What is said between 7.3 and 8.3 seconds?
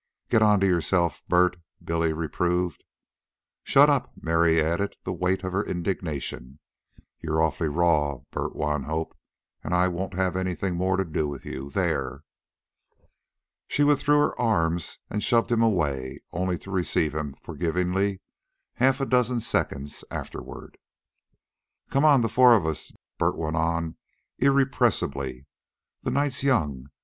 awfully raw,